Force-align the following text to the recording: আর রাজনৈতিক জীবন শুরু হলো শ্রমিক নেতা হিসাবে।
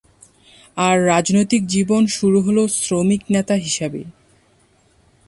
আর 0.77 0.95
রাজনৈতিক 1.05 1.61
জীবন 1.67 2.01
শুরু 2.07 2.37
হলো 2.41 2.63
শ্রমিক 2.77 3.21
নেতা 3.29 3.55
হিসাবে। 3.55 4.01